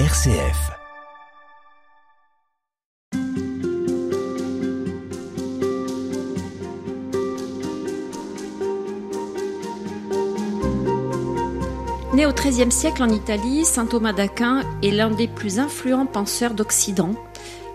[0.00, 0.72] RCF.
[12.12, 16.54] Né au XIIIe siècle en Italie, saint Thomas d'Aquin est l'un des plus influents penseurs
[16.54, 17.14] d'Occident.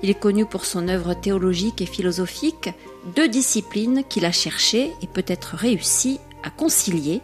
[0.04, 2.70] Il est connu pour son œuvre théologique et philosophique,
[3.16, 7.22] deux disciplines qu'il a cherché et peut-être réussi à concilier.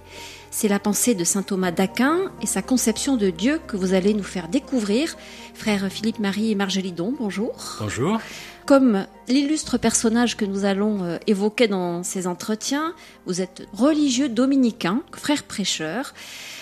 [0.57, 4.13] C'est la pensée de saint Thomas d'Aquin et sa conception de Dieu que vous allez
[4.13, 5.17] nous faire découvrir.
[5.53, 7.75] Frère Philippe Marie et Margelidon, bonjour.
[7.81, 8.21] Bonjour.
[8.65, 12.93] Comme l'illustre personnage que nous allons euh, évoquer dans ces entretiens,
[13.25, 16.13] vous êtes religieux dominicain, frère prêcheur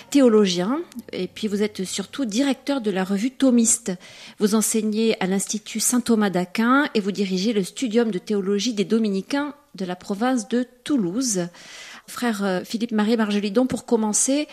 [0.09, 0.79] théologien
[1.12, 3.91] et puis vous êtes surtout directeur de la revue Thomiste.
[4.39, 8.85] Vous enseignez à l'Institut Saint Thomas d'Aquin et vous dirigez le studium de théologie des
[8.85, 11.48] dominicains de la province de Toulouse.
[12.07, 14.48] Frère euh, Philippe Marie Margelidon, pour commencer,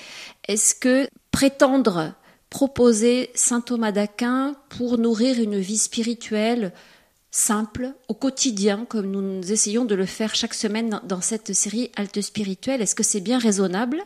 [0.48, 2.14] est-ce que prétendre
[2.50, 6.72] proposer Saint Thomas d'Aquin pour nourrir une vie spirituelle
[7.30, 12.20] simple, au quotidien, comme nous essayons de le faire chaque semaine dans cette série Halte
[12.20, 14.02] spirituelle, est-ce que c'est bien raisonnable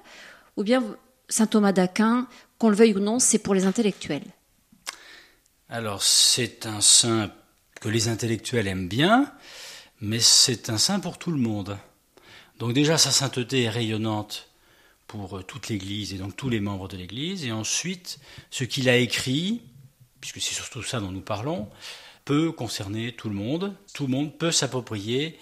[0.56, 0.84] ou bien
[1.30, 2.28] Saint Thomas d'Aquin,
[2.58, 4.26] qu'on le veuille ou non, c'est pour les intellectuels?
[5.70, 7.32] Alors c'est un saint
[7.80, 9.32] que les intellectuels aiment bien,
[10.00, 11.78] mais c'est un saint pour tout le monde.
[12.58, 14.48] Donc déjà sa sainteté est rayonnante
[15.06, 18.18] pour euh, toute l'Église et donc tous les membres de l'Église, et ensuite
[18.50, 19.62] ce qu'il a écrit,
[20.20, 21.68] puisque c'est surtout ça dont nous parlons,
[22.24, 23.74] peut concerner tout le monde.
[23.92, 25.38] Tout le monde peut s'approprier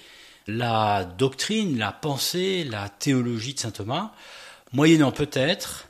[0.47, 4.13] la doctrine, la pensée, la théologie de saint Thomas
[4.73, 5.89] moyennant peut-être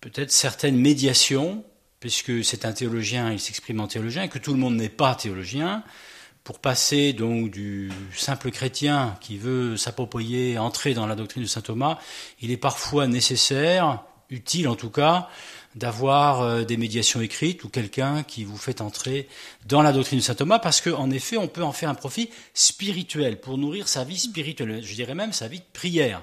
[0.00, 1.64] peut-être certaines médiations,
[1.98, 5.16] puisque c'est un théologien, il s'exprime en théologien, et que tout le monde n'est pas
[5.16, 5.82] théologien,
[6.46, 11.60] pour passer donc du simple chrétien qui veut s'approprier, entrer dans la doctrine de saint
[11.60, 11.98] Thomas,
[12.40, 15.28] il est parfois nécessaire, utile en tout cas,
[15.74, 19.26] d'avoir euh, des médiations écrites ou quelqu'un qui vous fait entrer
[19.66, 22.30] dans la doctrine de saint Thomas, parce qu'en effet, on peut en faire un profit
[22.54, 26.22] spirituel pour nourrir sa vie spirituelle, je dirais même sa vie de prière.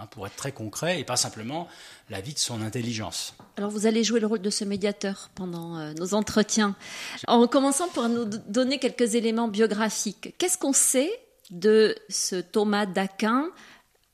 [0.00, 1.68] Hein, pour être très concret et pas simplement
[2.08, 3.34] la vie de son intelligence.
[3.56, 6.74] Alors vous allez jouer le rôle de ce médiateur pendant euh, nos entretiens.
[7.28, 10.34] En commençant par nous donner quelques éléments biographiques.
[10.38, 11.10] Qu'est-ce qu'on sait
[11.50, 13.50] de ce Thomas d'Aquin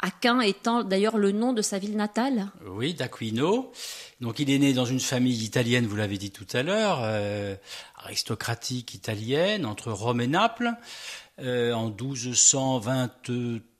[0.00, 2.50] Aquin étant d'ailleurs le nom de sa ville natale?
[2.66, 3.72] Oui, d'Aquino.
[4.20, 7.54] Donc il est né dans une famille italienne, vous l'avez dit tout à l'heure, euh,
[7.96, 10.72] aristocratique italienne, entre Rome et Naples,
[11.38, 13.75] euh, en 1223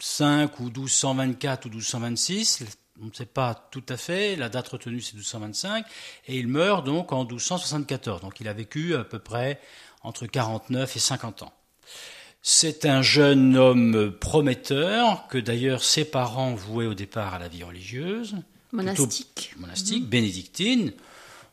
[0.00, 2.64] 5 ou 1224 ou 1226,
[3.00, 5.84] on ne sait pas tout à fait, la date retenue c'est 1225,
[6.26, 9.60] et il meurt donc en 1274, donc il a vécu à peu près
[10.02, 11.52] entre 49 et 50 ans.
[12.40, 17.64] C'est un jeune homme prometteur que d'ailleurs ses parents vouaient au départ à la vie
[17.64, 18.36] religieuse.
[18.72, 19.54] Monastique.
[19.58, 20.92] Monastique, bénédictine.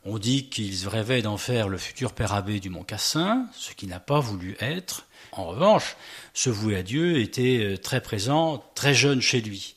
[0.08, 3.88] On dit qu'ils rêvaient d'en faire le futur père abbé du Mont Cassin, ce qui
[3.88, 5.04] n'a pas voulu être.
[5.32, 5.96] En revanche,
[6.32, 9.74] ce voué à Dieu était euh, très présent, très jeune chez lui.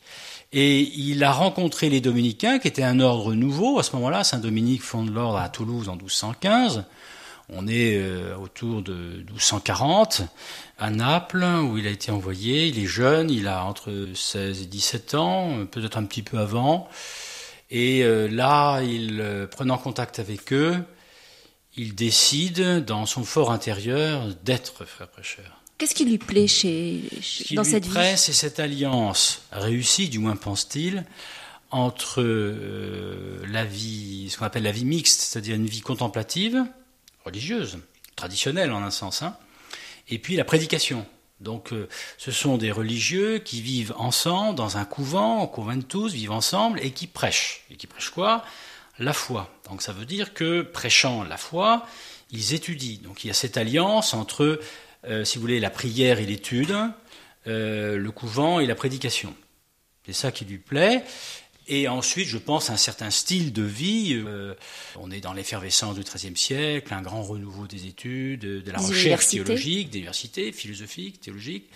[0.53, 3.79] Et il a rencontré les dominicains, qui étaient un ordre nouveau.
[3.79, 6.83] À ce moment-là, Saint-Dominique fonde l'ordre à Toulouse en 1215.
[7.51, 10.21] On est euh, autour de 1240,
[10.77, 12.67] à Naples, où il a été envoyé.
[12.67, 16.87] Il est jeune, il a entre 16 et 17 ans, peut-être un petit peu avant.
[17.71, 20.83] Et euh, là, il, prenant contact avec eux,
[21.75, 25.61] il décide, dans son fort intérieur, d'être frère prêcheur.
[25.77, 27.01] Qu'est-ce qui lui plaît chez,
[27.51, 31.05] dans cette vie C'est cette alliance réussie, du moins pense-t-il,
[31.71, 36.65] entre euh, la vie, ce qu'on appelle la vie mixte, c'est-à-dire une vie contemplative,
[37.23, 37.77] religieuse,
[38.17, 39.37] traditionnelle en un sens, hein,
[40.09, 41.05] et puis la prédication.
[41.39, 46.31] Donc, euh, ce sont des religieux qui vivent ensemble dans un couvent, au tous, vivent
[46.31, 47.63] ensemble et qui prêchent.
[47.71, 48.43] Et qui prêchent quoi?
[48.99, 49.49] La foi.
[49.69, 51.85] Donc ça veut dire que prêchant la foi,
[52.31, 52.99] ils étudient.
[53.03, 54.59] Donc il y a cette alliance entre,
[55.05, 56.75] euh, si vous voulez, la prière et l'étude,
[57.47, 59.33] euh, le couvent et la prédication.
[60.05, 61.03] C'est ça qui lui plaît.
[61.71, 64.13] Et ensuite, je pense à un certain style de vie.
[64.15, 64.55] Euh,
[64.99, 69.27] on est dans l'effervescence du XIIIe siècle, un grand renouveau des études, de la recherche
[69.27, 71.69] théologique, des universités, philosophiques, théologiques.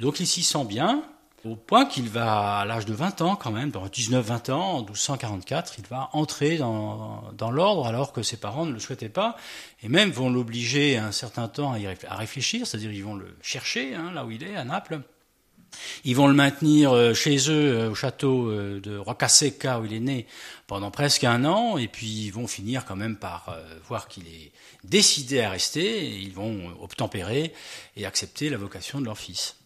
[0.00, 1.04] Donc il s'y sent bien.
[1.44, 5.74] Au point qu'il va, à l'âge de 20 ans quand même, 19-20 ans, en 1244,
[5.78, 9.36] il va entrer dans, dans l'ordre alors que ses parents ne le souhaitaient pas,
[9.82, 14.10] et même vont l'obliger un certain temps à, réfléchir, c'est-à-dire ils vont le chercher hein,
[14.12, 15.00] là où il est, à Naples.
[16.04, 19.92] Ils vont le maintenir euh, chez eux euh, au château euh, de Roccaseca où il
[19.92, 20.26] est né
[20.66, 23.56] pendant presque un an, et puis ils vont finir quand même par
[23.86, 24.52] voir qu'il est
[24.84, 27.54] décidé à rester, et ils vont obtempérer
[27.96, 29.56] et accepter la vocation de leur fils.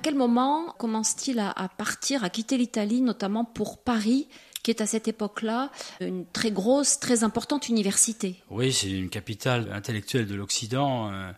[0.00, 4.28] Quel moment commence-t-il à, à partir, à quitter l'Italie, notamment pour Paris
[4.62, 5.70] qui est à cette époque-là
[6.00, 8.36] une très grosse, très importante université?
[8.50, 11.10] Oui, c'est une capitale intellectuelle de l'Occident.
[11.10, 11.32] Euh,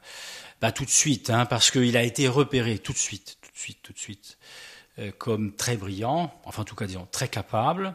[0.61, 3.59] bah, tout de suite, hein, parce qu'il a été repéré tout de suite, tout de
[3.59, 4.39] suite, tout de suite,
[4.99, 7.95] euh, comme très brillant, enfin en tout cas disons très capable,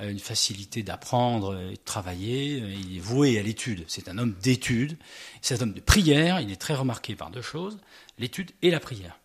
[0.00, 2.56] euh, une facilité d'apprendre et de travailler.
[2.56, 3.84] Il est voué à l'étude.
[3.86, 4.96] C'est un homme d'étude.
[5.40, 6.40] C'est un homme de prière.
[6.40, 7.78] Il est très remarqué par deux choses
[8.18, 9.18] l'étude et la prière.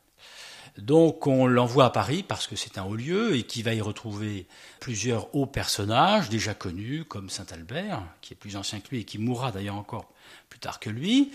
[0.81, 3.81] Donc on l'envoie à Paris parce que c'est un haut lieu et qui va y
[3.81, 4.47] retrouver
[4.79, 9.03] plusieurs hauts personnages déjà connus comme Saint Albert, qui est plus ancien que lui et
[9.03, 10.09] qui mourra d'ailleurs encore
[10.49, 11.31] plus tard que lui.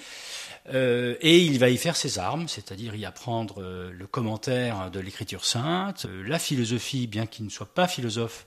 [0.72, 5.00] Euh, et il va y faire ses armes, c'est-à-dire y apprendre euh, le commentaire de
[5.00, 8.46] l'écriture sainte, euh, la philosophie, bien qu'il ne soit pas philosophe.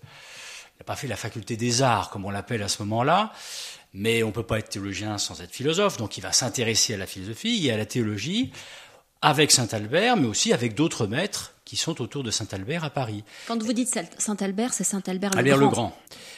[0.75, 3.33] Il n'a pas fait la faculté des arts, comme on l'appelle à ce moment-là,
[3.93, 6.97] mais on ne peut pas être théologien sans être philosophe, donc il va s'intéresser à
[6.97, 8.51] la philosophie et à la théologie
[9.21, 13.25] avec Saint-Albert, mais aussi avec d'autres maîtres qui sont autour de Saint-Albert à Paris.
[13.45, 15.65] Quand vous dites Saint-Albert, c'est Saint-Albert le Albert Grand.
[15.65, 15.97] le Grand.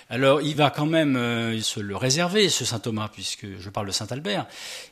[0.09, 3.91] Alors, il va quand même euh, se le réserver, ce Saint-Thomas, puisque je parle de
[3.91, 4.47] Saint-Albert.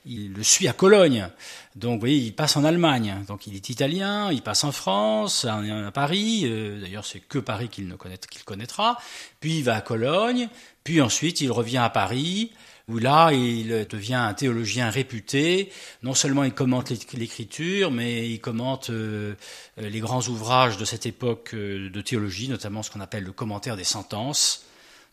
[0.05, 1.27] Il le suit à Cologne.
[1.75, 3.23] Donc, vous voyez, il passe en Allemagne.
[3.27, 5.59] Donc, il est italien, il passe en France, à,
[5.91, 6.43] Paris.
[6.45, 7.91] Euh, d'ailleurs, c'est que Paris qu'il
[8.29, 8.99] qu'il connaîtra.
[9.39, 10.49] Puis, il va à Cologne.
[10.83, 12.51] Puis ensuite, il revient à Paris
[12.87, 15.71] où là, il devient un théologien réputé.
[16.03, 19.35] Non seulement il commente l'écriture, mais il commente euh,
[19.77, 23.75] les grands ouvrages de cette époque euh, de théologie, notamment ce qu'on appelle le commentaire
[23.75, 24.63] des sentences.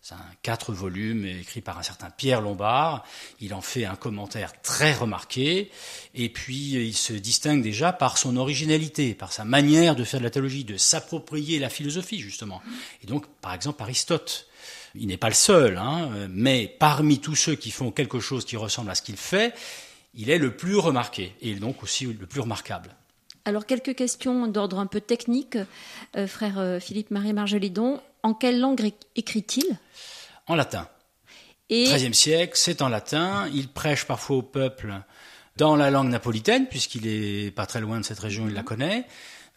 [0.02, 3.06] C'est un quatre volumes écrit par un certain Pierre Lombard.
[3.40, 5.70] Il en fait un commentaire très remarqué.
[6.14, 10.24] Et puis, il se distingue déjà par son originalité, par sa manière de faire de
[10.24, 12.60] la théologie, de s'approprier la philosophie, justement.
[13.02, 14.46] Et donc, par exemple, Aristote
[14.94, 18.56] il n'est pas le seul, hein, mais parmi tous ceux qui font quelque chose qui
[18.56, 19.54] ressemble à ce qu'il fait,
[20.14, 22.90] il est le plus remarqué et donc aussi le plus remarquable.
[23.44, 25.58] Alors quelques questions d'ordre un peu technique,
[26.16, 28.00] euh, frère euh, Philippe-Marie Margelidon.
[28.22, 29.78] En quelle langue écrit-il?
[30.46, 30.88] En latin.
[31.68, 31.84] Et...
[31.84, 33.48] 13e siècle, c'est en latin.
[33.52, 34.94] Il prêche parfois au peuple
[35.56, 39.06] dans la langue napolitaine, puisqu'il est pas très loin de cette région, il la connaît.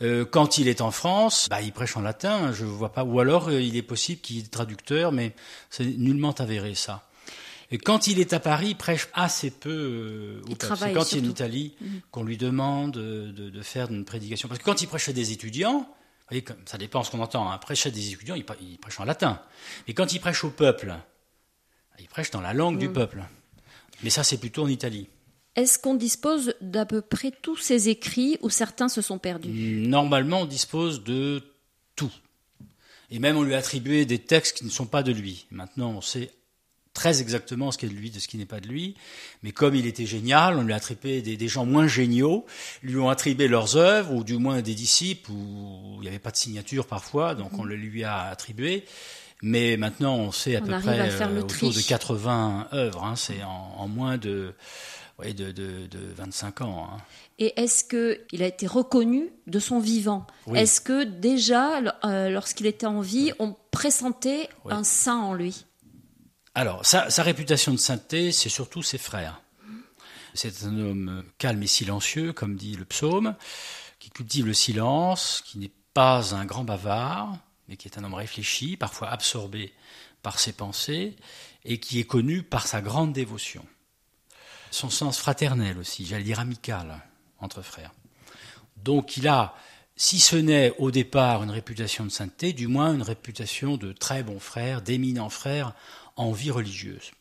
[0.02, 3.04] Euh, quand il est en France, bah, il prêche en latin, je vois pas.
[3.04, 5.34] Ou alors, euh, il est possible qu'il est traducteur, mais
[5.70, 7.04] c'est nullement avéré ça.
[7.72, 10.78] Et quand il est à Paris, il prêche assez peu euh, au peuple.
[10.78, 12.02] C'est quand il est en Italie mhm.
[12.12, 14.48] qu'on lui demande de, de, faire une prédication.
[14.48, 15.88] Parce que quand il prêche à des étudiants, vous
[16.30, 17.52] voyez, ça dépend ce qu'on entend.
[17.52, 19.42] Hein, prêcher à des étudiants, il, il, prêche en latin.
[19.88, 20.96] Mais quand il prêche au peuple,
[22.00, 22.94] il prêche dans la langue du mhm.
[22.94, 23.24] peuple.
[24.04, 25.10] Mais ça, c'est plutôt en Italie.
[25.58, 29.50] Est-ce qu'on dispose d'à peu près tous ces écrits ou certains se sont perdus?
[29.50, 31.44] Normalement, on dispose de
[31.96, 32.12] tout.
[33.10, 35.48] Et même on lui a attribué des textes qui ne sont pas de lui.
[35.50, 36.32] Maintenant, on sait
[36.94, 38.96] très exactement ce qui est de lui, de ce qui n'est pas de lui.
[39.42, 42.46] Mais comme il était génial, on lui a attribué des, gens moins géniaux,
[42.84, 46.32] lui ont attribué leurs œuvres, ou du moins des disciples, où il n'y avait pas
[46.32, 48.84] de signature parfois, donc on le lui a attribué.
[49.44, 53.04] Mais maintenant, on sait à peu près euh, autour de 80 œuvres.
[53.04, 54.56] Hein, c'est en, moins de
[55.20, 56.90] oui, de, de, de, 25 ans.
[56.92, 56.98] Hein.
[57.40, 60.28] Et est-ce qu'il a été reconnu de son vivant?
[60.54, 65.66] Est-ce que déjà, euh, lorsqu'il était en vie, on pressentait un saint en lui?
[66.54, 69.42] Alors, sa, sa, réputation de sainteté, c'est surtout ses frères.
[70.36, 73.36] C'est un homme calme et silencieux, comme dit le psaume,
[74.00, 78.14] qui cultive le silence, qui n'est pas un grand bavard, mais qui est un homme
[78.14, 79.74] réfléchi, parfois absorbé
[80.22, 81.16] par ses pensées,
[81.66, 83.66] et qui est connu par sa grande dévotion
[84.72, 87.02] son sens fraternel aussi, j'allais dire amical,
[87.40, 87.92] entre frères.
[88.84, 89.56] Donc il a,
[89.96, 94.24] si ce n'est au départ une réputation de sainteté, du moins une réputation de très
[94.24, 95.74] bon frère, d'éminent frère
[96.16, 97.12] en vie religieuse.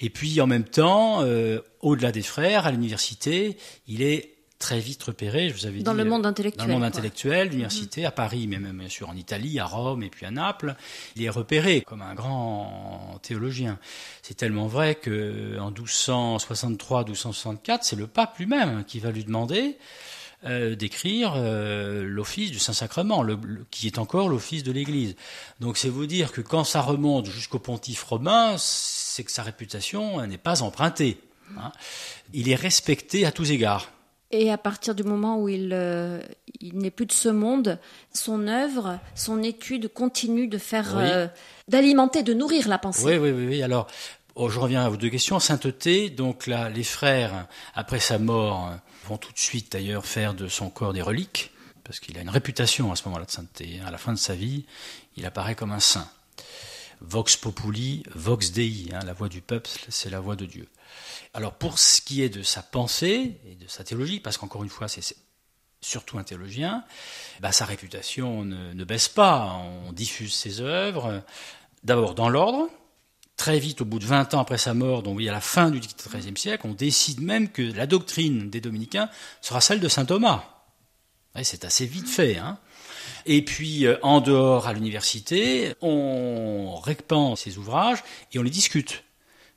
[0.00, 4.33] Et puis en même temps, euh, au-delà des frères, à l'université, il est
[4.64, 5.98] très vite repéré, je vous avais dans dit.
[5.98, 9.14] Le monde intellectuel, dans le monde intellectuel, l'université, à Paris, mais même bien sûr en
[9.14, 10.74] Italie, à Rome et puis à Naples.
[11.16, 13.78] Il est repéré comme un grand théologien.
[14.22, 19.76] C'est tellement vrai que en 1263-1264, c'est le pape lui-même qui va lui demander
[20.46, 23.38] euh, d'écrire euh, l'office du Saint-Sacrement, le,
[23.70, 25.14] qui est encore l'office de l'Église.
[25.60, 30.26] Donc c'est vous dire que quand ça remonte jusqu'au pontife romain, c'est que sa réputation
[30.26, 31.20] n'est pas empruntée.
[31.58, 31.70] Hein.
[32.32, 33.90] Il est respecté à tous égards.
[34.36, 36.20] Et à partir du moment où il, euh,
[36.60, 37.78] il n'est plus de ce monde,
[38.12, 41.28] son œuvre, son étude continue de faire, euh,
[41.68, 43.04] d'alimenter, de nourrir la pensée.
[43.04, 43.46] Oui, oui, oui.
[43.46, 43.62] oui.
[43.62, 43.86] Alors,
[44.34, 45.38] oh, je reviens à vos deux questions.
[45.38, 48.72] Sainteté, donc là, les frères, après sa mort,
[49.06, 51.52] vont tout de suite d'ailleurs faire de son corps des reliques,
[51.84, 53.80] parce qu'il a une réputation à ce moment-là de sainteté.
[53.86, 54.64] À la fin de sa vie,
[55.16, 56.08] il apparaît comme un saint.
[57.00, 60.68] Vox populi, vox dei, hein, la voix du peuple, c'est la voix de Dieu.
[61.32, 64.70] Alors pour ce qui est de sa pensée et de sa théologie, parce qu'encore une
[64.70, 65.16] fois, c'est
[65.80, 66.84] surtout un théologien,
[67.40, 69.60] bah, sa réputation ne, baisse pas.
[69.86, 71.22] On diffuse ses œuvres,
[71.82, 72.68] d'abord dans l'ordre.
[73.36, 75.70] Très vite, au bout de 20 ans après sa mort, donc oui, à la fin
[75.70, 79.10] du XIIIe siècle, on décide même que la doctrine des dominicains
[79.40, 80.44] sera celle de saint Thomas.
[81.42, 82.38] c'est assez vite fait.
[82.38, 82.58] Hein
[83.26, 88.02] et puis, euh, en dehors, à l'université, on répand ses ouvrages
[88.32, 89.04] et on les discute.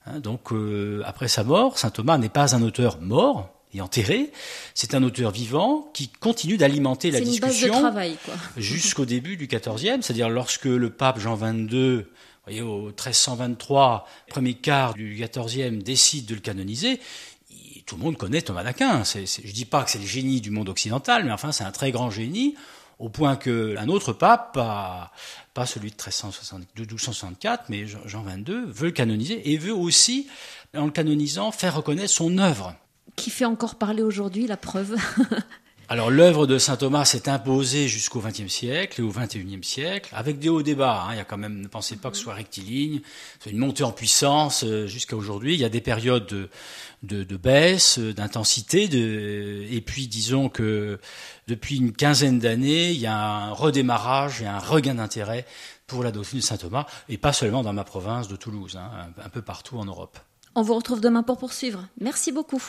[0.05, 4.31] Hein, donc, euh, après sa mort, saint Thomas n'est pas un auteur mort, et enterré.
[4.73, 7.93] C'est un auteur vivant qui continue d'alimenter la discussion
[8.57, 12.05] jusqu'au début du XIVe, c'est-à-dire lorsque le pape Jean XXII,
[12.45, 16.99] voyez, au 1323, premier quart du XIVe, décide de le canoniser.
[17.85, 19.03] Tout le monde connaît Thomas d'Aquin.
[19.03, 21.71] Je ne dis pas que c'est le génie du monde occidental, mais enfin c'est un
[21.71, 22.55] très grand génie,
[22.99, 29.51] au point qu'un autre pape, pas, celui de, 1264, mais Jean XXII, veut le canoniser
[29.51, 30.27] et veut aussi,
[30.75, 32.75] en le canonisant, faire reconnaître son œuvre.
[33.15, 34.95] Qui fait encore parler aujourd'hui, la preuve?
[35.89, 40.37] Alors l'œuvre de saint Thomas s'est imposée jusqu'au XXe siècle et au XXIe siècle, avec
[40.37, 41.03] des hauts débats.
[41.03, 41.13] Hein.
[41.13, 42.99] Il y a quand même, ne pensez pas que ce soit rectiligne,
[43.39, 45.53] c'est une montée en puissance euh, jusqu'à aujourd'hui.
[45.53, 46.49] Il y a des périodes
[47.03, 50.99] de, baisse, euh, d'intensité, et puis disons que
[51.47, 55.45] depuis une quinzaine d'années, il y a un redémarrage et un regain d'intérêt
[55.87, 58.91] pour la doctrine de saint Thomas, et pas seulement dans ma province de Toulouse, hein,
[59.23, 60.19] un peu partout en Europe.
[60.53, 61.87] On vous retrouve demain pour poursuivre.
[62.01, 62.61] Merci beaucoup.